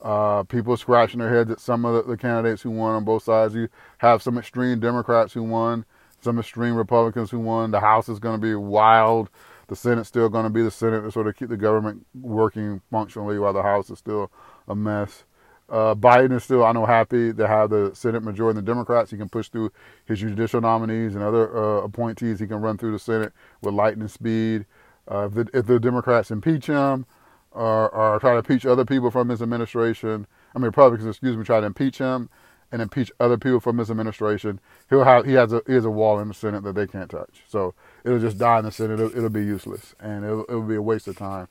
[0.00, 3.04] Uh, people are scratching their heads at some of the, the, candidates who won on
[3.04, 3.54] both sides.
[3.54, 5.86] You have some extreme Democrats who won,
[6.20, 7.70] some extreme Republicans who won.
[7.70, 9.30] The House is going to be wild.
[9.68, 12.82] The Senate's still going to be the Senate to sort of keep the government working
[12.90, 14.30] functionally while the House is still
[14.68, 15.24] a mess.
[15.68, 19.10] Uh, Biden is still, I know, happy to have the Senate majority and the Democrats.
[19.10, 19.72] He can push through
[20.04, 22.38] his judicial nominees and other uh, appointees.
[22.38, 24.66] He can run through the Senate with lightning speed.
[25.10, 27.06] Uh, if, the, if, the, Democrats impeach him
[27.52, 31.44] or, or, try to impeach other people from his administration, I mean Republicans, excuse me,
[31.44, 32.28] try to impeach him
[32.72, 35.90] and impeach other people from his administration, he'll have he has a he has a
[35.90, 37.42] wall in the Senate that they can't touch.
[37.48, 37.74] So
[38.04, 38.94] it'll just die in the Senate.
[38.94, 41.48] It'll, it'll be useless and it'll, it'll be a waste of time.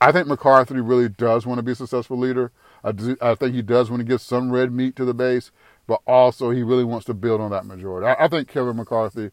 [0.00, 2.52] I think McCarthy really does want to be a successful leader.
[2.84, 5.50] I, do, I think he does want to give some red meat to the base,
[5.86, 8.06] but also he really wants to build on that majority.
[8.06, 9.30] I, I think Kevin McCarthy,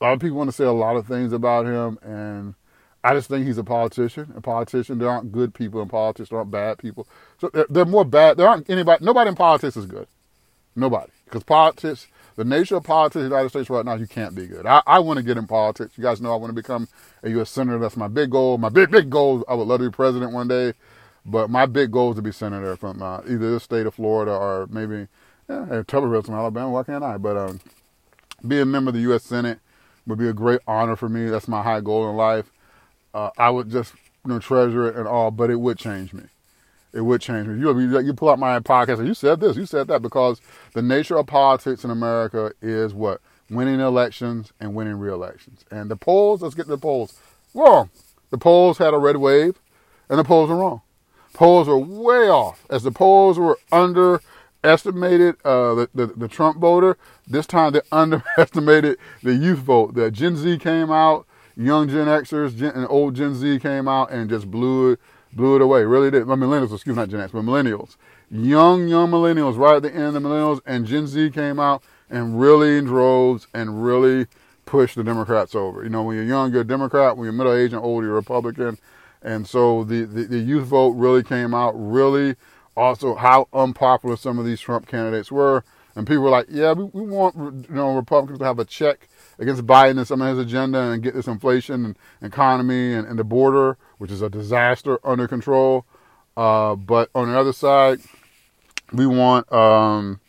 [0.00, 2.54] a lot of people want to say a lot of things about him, and
[3.02, 4.32] I just think he's a politician.
[4.36, 6.30] A politician, there aren't good people in politics.
[6.30, 7.06] There aren't bad people.
[7.38, 8.36] So they're, they're more bad.
[8.36, 9.04] There aren't anybody.
[9.04, 10.06] Nobody in politics is good.
[10.76, 14.34] Nobody, because politics, the nature of politics in the United States right now, you can't
[14.34, 14.66] be good.
[14.66, 15.98] I, I want to get in politics.
[15.98, 16.88] You guys know I want to become
[17.22, 17.50] a U.S.
[17.50, 17.78] senator.
[17.78, 18.56] That's my big goal.
[18.56, 19.44] My big big goal.
[19.48, 20.74] I would love to be president one day.
[21.24, 24.32] But my big goal is to be senator from uh, either the state of Florida
[24.32, 25.08] or maybe
[25.48, 26.70] yeah, Tuberville from Alabama.
[26.70, 27.18] Why can't I?
[27.18, 27.60] But um,
[28.46, 29.24] being a member of the U.S.
[29.24, 29.58] Senate
[30.06, 31.28] would be a great honor for me.
[31.28, 32.50] That's my high goal in life.
[33.12, 36.24] Uh, I would just you know treasure it and all, but it would change me.
[36.92, 37.60] It would change me.
[37.60, 40.40] You you pull out my podcast and you said this, you said that because
[40.72, 45.64] the nature of politics in America is what winning elections and winning re-elections.
[45.70, 47.18] And the polls, let's get to the polls.
[47.52, 47.90] Wrong.
[48.30, 49.60] The polls had a red wave,
[50.08, 50.82] and the polls are wrong
[51.40, 52.66] polls were way off.
[52.68, 58.98] As the polls were underestimated uh, the, the, the Trump voter, this time they underestimated
[59.22, 59.94] the youth vote.
[59.94, 61.26] The Gen Z came out,
[61.56, 65.00] young Gen Xers Gen, and old Gen Z came out and just blew it,
[65.32, 65.82] blew it away.
[65.84, 66.26] Really did.
[66.26, 67.96] My millennials, excuse me, not Gen X, but millennials.
[68.30, 71.82] Young, young millennials, right at the end, of the millennials and Gen Z came out
[72.10, 74.26] and really in droves and really
[74.66, 75.84] pushed the Democrats over.
[75.84, 77.16] You know, when you're young, you're a Democrat.
[77.16, 78.76] When you're middle aged and old, you're a Republican.
[79.22, 82.36] And so the, the, the youth vote really came out, really
[82.76, 85.64] also how unpopular some of these Trump candidates were.
[85.94, 89.08] And people were like, yeah, we, we want you know Republicans to have a check
[89.38, 93.18] against Biden and some of his agenda and get this inflation and economy and, and
[93.18, 95.84] the border, which is a disaster, under control.
[96.36, 97.98] Uh, but on the other side,
[98.92, 100.20] we want um,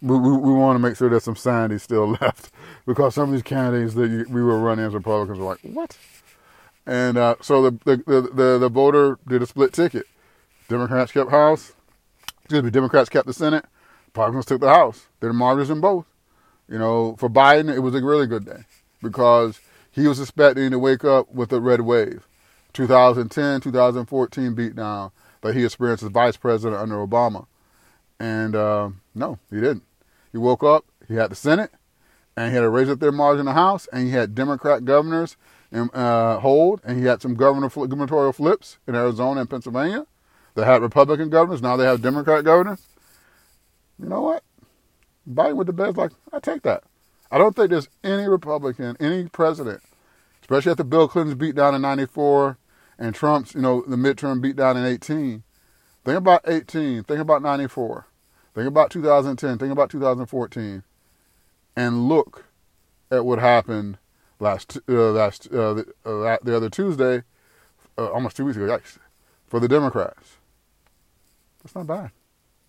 [0.00, 2.50] we, we, we, want to make sure there's some sanity still left
[2.86, 5.96] because some of these candidates that we were running as Republicans were like, what?
[6.86, 10.06] And uh, so the, the, the, the, voter did a split ticket.
[10.68, 11.72] Democrats kept House.
[12.38, 13.64] Excuse me, Democrats kept the Senate.
[14.06, 15.06] Republicans took the House.
[15.18, 16.06] They're martyrs in both.
[16.68, 18.64] You know, for Biden, it was a really good day
[19.02, 22.26] because he was expecting to wake up with a red wave.
[22.72, 27.46] 2010, 2014 beatdown that he experienced as vice president under Obama.
[28.20, 29.84] And uh, no, he didn't.
[30.32, 31.72] He woke up, he had the Senate,
[32.36, 35.36] and he had raise up their margin in the House, and he had Democrat governors
[35.76, 40.06] in uh, hold, and he had some governor, gubernatorial flips in Arizona and Pennsylvania.
[40.54, 42.86] They had Republican governors, now they have Democrat governors.
[43.98, 44.42] You know what?
[45.28, 46.84] Biden with the best, like, I take that.
[47.30, 49.82] I don't think there's any Republican, any president,
[50.40, 52.56] especially after Bill Clinton's beat down in 94
[52.98, 55.42] and Trump's, you know, the midterm beat down in 18.
[56.04, 57.02] Think about 18.
[57.02, 58.06] Think about 94.
[58.54, 59.58] Think about 2010.
[59.58, 60.82] Think about 2014.
[61.74, 62.46] And look
[63.10, 63.98] at what happened
[64.38, 67.22] last uh, last uh, the, uh, the, other Tuesday,
[67.98, 68.98] uh, almost two weeks ago, yikes,
[69.46, 70.36] for the Democrats.
[71.62, 72.10] That's not bad.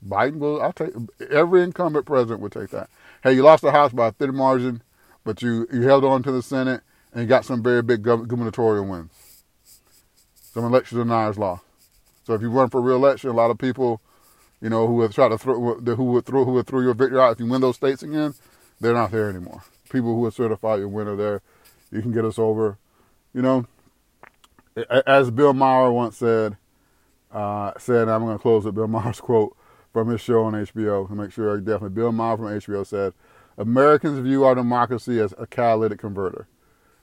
[0.05, 0.61] Biden will.
[0.61, 0.93] I'll take
[1.31, 2.89] every incumbent president would take that.
[3.23, 4.81] Hey, you lost the House by a thin margin,
[5.23, 6.81] but you you held on to the Senate
[7.13, 9.11] and you got some very big gubernatorial wins.
[10.35, 11.61] Some election deniers law.
[12.25, 14.01] So if you run for re-election, a lot of people,
[14.61, 17.19] you know, who would try to throw who would throw who would throw your victory
[17.19, 18.35] out if you win those states again,
[18.79, 19.63] they're not there anymore.
[19.89, 21.41] People who would certify your winner there,
[21.91, 22.77] you can get us over.
[23.33, 23.65] You know,
[25.05, 26.57] as Bill Maher once said,
[27.31, 29.55] uh, said I'm going to close with Bill Maher's quote
[29.93, 31.89] from his show on HBO to make sure I definitely.
[31.89, 33.13] Bill Maher from HBO said,
[33.57, 36.47] Americans view our democracy as a catalytic converter.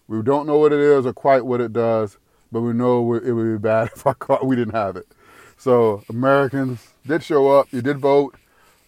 [0.07, 2.19] We don't know what it is or quite what it does,
[2.53, 5.09] but we know it would be bad if we didn't have it.
[5.57, 7.73] So Americans did show up.
[7.73, 8.37] You did vote.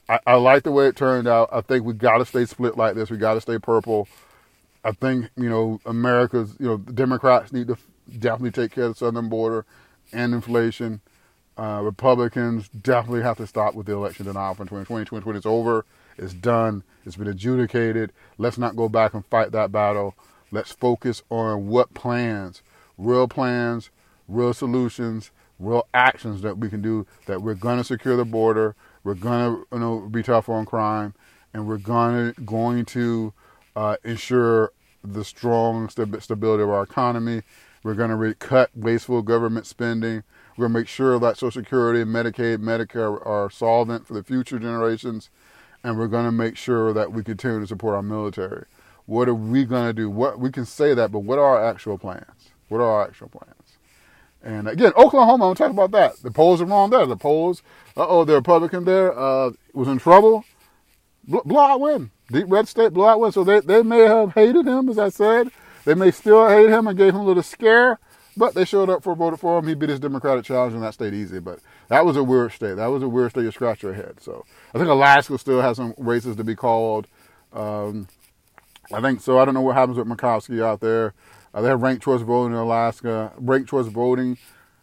[0.09, 1.48] I, I like the way it turned out.
[1.50, 3.11] I think we got to stay split like this.
[3.11, 4.09] We got to stay purple.
[4.87, 7.77] I think you know America's you know the Democrats need to
[8.20, 9.66] definitely take care of the southern border
[10.12, 11.01] and inflation.
[11.59, 15.07] Uh, Republicans definitely have to stop with the election denial from 2020.
[15.07, 15.85] 2020 is over.
[16.16, 16.85] It's done.
[17.05, 18.12] It's been adjudicated.
[18.38, 20.14] Let's not go back and fight that battle.
[20.53, 22.62] Let's focus on what plans,
[22.96, 23.90] real plans,
[24.29, 27.09] real solutions, real actions that we can do.
[27.27, 28.77] That we're going to secure the border.
[29.03, 31.14] We're going to you know, be tougher on crime,
[31.53, 33.33] and we're going to going to
[33.75, 34.72] uh, ensure
[35.12, 37.42] the strong stability of our economy.
[37.82, 40.24] We're going to cut wasteful government spending.
[40.56, 44.58] We're going to make sure that Social Security, Medicaid, Medicare are solvent for the future
[44.58, 45.30] generations.
[45.84, 48.64] And we're going to make sure that we continue to support our military.
[49.04, 50.10] What are we going to do?
[50.10, 52.50] What we can say that, but what are our actual plans?
[52.68, 53.54] What are our actual plans?
[54.42, 56.22] And again, Oklahoma, I'm talking about that.
[56.22, 57.06] The polls are wrong there.
[57.06, 57.62] The polls,
[57.96, 60.44] uh oh, the Republican there uh, was in trouble.
[61.26, 62.10] Blowout win.
[62.30, 63.32] Deep red state blowout win.
[63.32, 65.50] So they, they may have hated him, as I said.
[65.84, 67.98] They may still hate him and gave him a little scare.
[68.36, 69.66] But they showed up for voted for him.
[69.66, 71.38] He beat his Democratic challenge in that state easy.
[71.38, 72.74] But that was a weird state.
[72.74, 74.20] That was a weird state to scratch your head.
[74.20, 77.06] So I think Alaska still has some races to be called.
[77.52, 78.08] Um,
[78.92, 79.38] I think so.
[79.38, 81.14] I don't know what happens with Murkowski out there.
[81.54, 83.32] Uh, they have ranked choice voting in Alaska.
[83.38, 84.36] Ranked choice voting.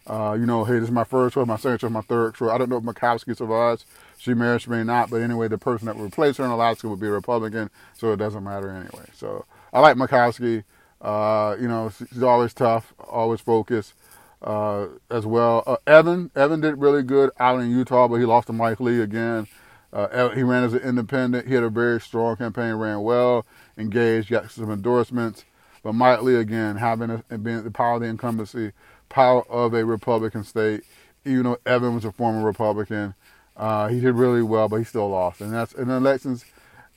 [0.07, 2.49] Uh, you know, hey, this is my first choice, my second choice, my third choice.
[2.49, 3.85] I don't know if Murkowski survives.
[4.23, 5.09] She may or she may not.
[5.09, 8.13] But anyway, the person that would replace her in Alaska would be a Republican, so
[8.13, 9.05] it doesn't matter anyway.
[9.13, 10.63] So I like Murkowski.
[11.01, 13.93] Uh, you know, she's always tough, always focused
[14.41, 15.63] uh, as well.
[15.67, 19.01] Uh, Evan, Evan did really good out in Utah, but he lost to Mike Lee
[19.01, 19.47] again.
[19.91, 21.45] Uh, he ran as an independent.
[21.45, 23.45] He had a very strong campaign, ran well,
[23.77, 25.43] engaged, got some endorsements.
[25.83, 28.71] But Mike Lee again, having a, being the power of the incumbency,
[29.09, 30.85] power of a Republican state.
[31.25, 33.15] Even though Evan was a former Republican,
[33.57, 35.41] uh, he did really well, but he still lost.
[35.41, 36.45] And that's in elections.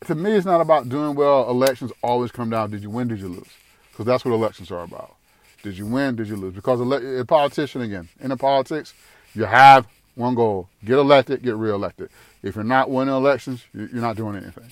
[0.07, 1.49] To me, it's not about doing well.
[1.49, 3.09] Elections always come down: did you win?
[3.09, 3.49] Did you lose?
[3.97, 5.17] because that's what elections are about.
[5.63, 6.17] Did you win?
[6.17, 6.55] Did you lose?
[6.55, 8.93] Because a politician, again, in the politics,
[9.35, 12.11] you have one goal: get elected, get reelected.
[12.43, 14.71] If you're not winning elections, you're not doing anything.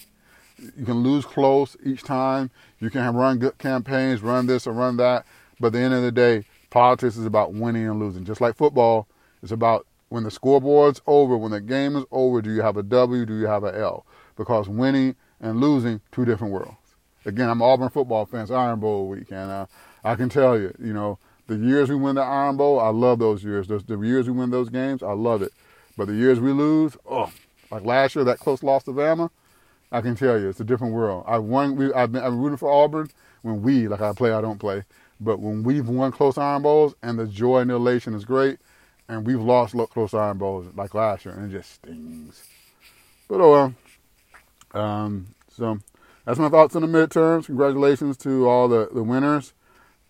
[0.76, 2.50] You can lose close each time.
[2.80, 5.24] You can run good campaigns, run this or run that.
[5.58, 8.24] But at the end of the day, politics is about winning and losing.
[8.24, 9.08] Just like football,
[9.42, 12.82] it's about when the scoreboard's over, when the game is over, do you have a
[12.82, 14.06] W, do you have a L?
[14.36, 16.78] Because winning and losing, two different worlds
[17.24, 19.66] again, I'm Auburn football fans, Iron Bowl week, and uh,
[20.02, 23.18] I can tell you, you know, the years we win the Iron Bowl, I love
[23.18, 23.66] those years.
[23.68, 25.52] Those, the years we win those games, I love it.
[25.96, 27.30] But the years we lose, oh,
[27.70, 29.30] like last year, that close loss to Bama,
[29.92, 31.24] I can tell you, it's a different world.
[31.26, 31.76] I won.
[31.76, 33.10] We, I've been, I'm rooting for Auburn
[33.42, 34.84] when we, like I play, I don't play,
[35.20, 38.58] but when we've won close Iron Bowls, and the joy and the elation is great,
[39.08, 42.42] and we've lost close Iron Bowls like last year, and it just stings.
[43.28, 43.74] But oh
[44.72, 44.82] well.
[44.82, 45.78] Um, so
[46.24, 47.46] that's my thoughts on the midterms.
[47.46, 49.52] Congratulations to all the, the winners.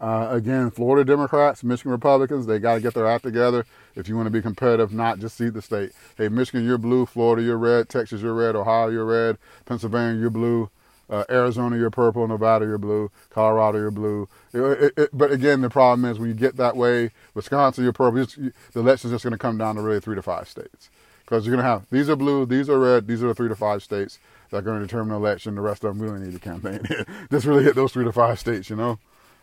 [0.00, 3.64] Uh, again, Florida Democrats, Michigan Republicans, they got to get their act together
[3.94, 5.92] if you want to be competitive, not just see the state.
[6.16, 7.06] Hey, Michigan, you're blue.
[7.06, 7.88] Florida, you're red.
[7.88, 8.56] Texas, you're red.
[8.56, 9.38] Ohio, you're red.
[9.64, 10.68] Pennsylvania, you're blue.
[11.08, 12.26] Uh, Arizona, you're purple.
[12.26, 13.10] Nevada, you're blue.
[13.30, 14.28] Colorado, you're blue.
[14.52, 17.92] It, it, it, but again, the problem is when you get that way, Wisconsin, you're
[17.92, 18.20] purple.
[18.20, 20.90] You, the election's just going to come down to really three to five states
[21.24, 23.48] because you're going to have these are blue, these are red, these are the three
[23.48, 24.18] to five states
[24.50, 25.54] that are going to determine the election.
[25.54, 26.80] The rest of them, we don't need to campaign.
[27.30, 28.98] just really hit those three to five states, you know.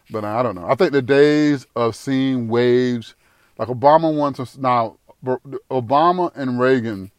[0.10, 0.68] But I don't know.
[0.68, 3.16] I think the days of seeing waves,
[3.58, 7.12] like Obama wants now, Obama and Reagan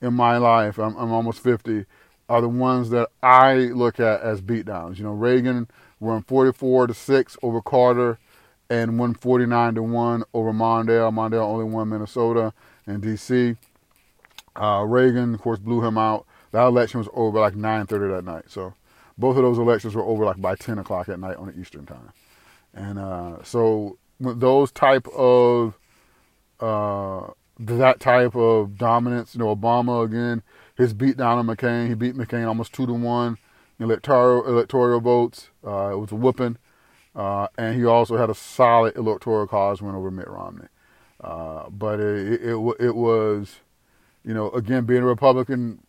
[0.00, 1.84] in my life, I'm, I'm almost 50,
[2.28, 4.98] are the ones that I look at as beatdowns.
[4.98, 5.68] You know, Reagan
[6.00, 8.18] won 44 to 6 over Carter
[8.70, 11.12] and won 49 to 1 over Mondale.
[11.12, 12.52] Mondale only won Minnesota
[12.86, 13.56] and D.C.
[14.56, 16.26] Uh, Reagan, of course, blew him out.
[16.52, 18.44] That election was over like 9:30 that night.
[18.48, 18.74] So
[19.16, 22.12] both of those elections were over like by 10 o'clock at night on Eastern time.
[22.74, 25.78] And uh, so those type of
[26.60, 30.42] uh, that type of dominance, you know, Obama again,
[30.78, 31.88] his beat down on McCain.
[31.88, 33.36] He beat McCain almost two to one
[33.78, 35.50] in electoral electoral votes.
[35.66, 36.56] Uh, it was a whooping,
[37.14, 40.68] uh, and he also had a solid electoral college win over Mitt Romney.
[41.20, 43.56] Uh, but it, it, it it was,
[44.24, 45.80] you know, again being a Republican,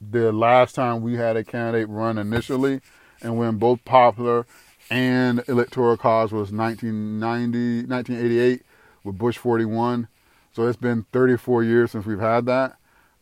[0.00, 2.80] the last time we had a candidate run initially
[3.22, 4.46] and win both popular
[4.90, 8.62] and electoral college was 1990, 1988
[9.04, 10.08] with Bush 41.
[10.52, 12.76] So it's been 34 years since we've had that.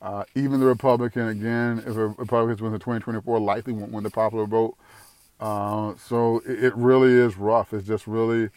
[0.07, 4.11] Uh, even the Republican, again, if a Republicans win the 2024, likely won't win the
[4.11, 4.77] popular vote.
[5.41, 7.75] Uh, so it, it, really is rough.
[7.75, 8.51] It's just really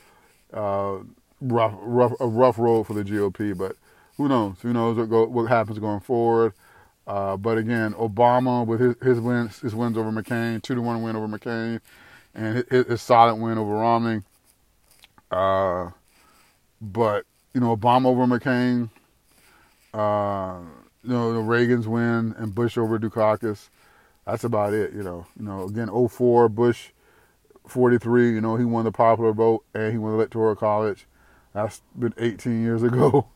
[0.53, 0.99] uh,
[1.41, 3.57] rough, rough, a rough road for the GOP.
[3.57, 3.77] But
[4.17, 4.57] who knows?
[4.61, 6.53] Who knows what, go, what happens going forward?
[7.07, 11.01] Uh, but again, Obama with his, his wins, his wins over McCain, two to one
[11.01, 11.81] win over McCain,
[12.35, 14.21] and his, his solid win over Romney.
[15.31, 15.89] Uh,
[16.79, 17.25] but
[17.55, 18.91] you know, Obama over McCain,
[19.95, 20.59] uh,
[21.03, 23.69] you know, the Reagan's win and Bush over Dukakis.
[24.25, 25.25] That's about it, you know.
[25.37, 26.89] You know, again, 04, Bush
[27.67, 31.05] 43, you know, he won the popular vote and he won the electoral college.
[31.53, 33.27] That's been 18 years ago.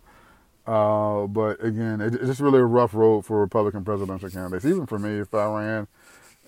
[0.66, 4.66] Uh, but again, it, it's just really a rough road for Republican presidential candidates.
[4.66, 5.88] Even for me, if I ran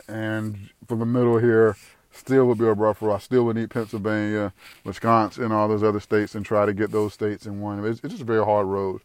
[0.08, 1.76] and from the middle here,
[2.12, 3.16] still would be a rough road.
[3.16, 4.54] I still would need Pennsylvania,
[4.84, 7.84] Wisconsin, and all those other states, and try to get those states in one.
[7.86, 9.02] It's, it's just a very hard road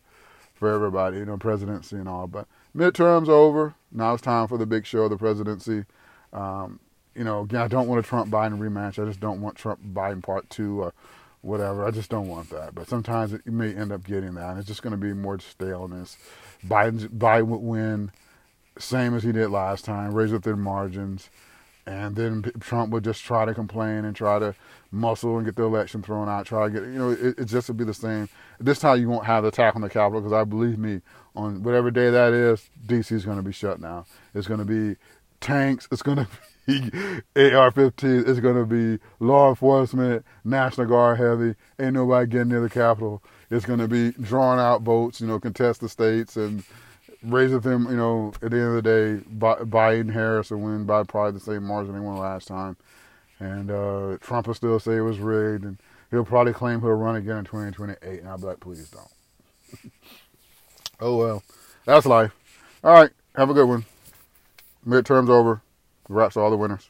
[0.60, 2.26] for everybody, you know, presidency and all.
[2.26, 2.46] But
[2.76, 3.74] midterms over.
[3.90, 5.86] Now it's time for the big show, of the presidency.
[6.32, 6.78] Um,
[7.16, 9.02] you know, again, I don't want a Trump Biden rematch.
[9.02, 10.92] I just don't want Trump Biden part two or
[11.40, 11.84] whatever.
[11.84, 12.74] I just don't want that.
[12.74, 14.50] But sometimes it, may end up getting that.
[14.50, 16.18] And it's just going to be more staleness.
[16.64, 18.12] Biden's, Biden would win,
[18.78, 21.30] same as he did last time, raise up their margins.
[21.86, 24.54] And then Trump would just try to complain and try to
[24.92, 26.46] muscle and get the election thrown out.
[26.46, 28.28] Try to get, you know, it, it just would be the same.
[28.58, 31.00] This time you won't have the attack on the Capitol because I believe me,
[31.34, 34.04] on whatever day that is, DC is going to be shut down.
[34.34, 34.96] It's going to be
[35.40, 35.88] tanks.
[35.90, 36.28] It's going to
[36.66, 36.80] be
[37.36, 38.28] AR-15.
[38.28, 41.54] It's going to be law enforcement, National Guard heavy.
[41.78, 43.22] Ain't nobody getting near the Capitol.
[43.50, 46.62] It's going to be drawn out votes, you know, contest the states and
[47.22, 51.02] raise them, you know, at the end of the day, Biden Harris will win by
[51.04, 52.76] probably the same margin they won last time.
[53.38, 55.78] And uh, Trump will still say it was rigged, and
[56.10, 58.20] he'll probably claim he'll run again in 2028.
[58.20, 59.92] And I'll be like, please don't.
[61.00, 61.42] oh well,
[61.86, 62.32] that's life.
[62.84, 63.86] All right, have a good one.
[64.86, 65.62] Midterms over.
[66.04, 66.89] Congrats to all the winners.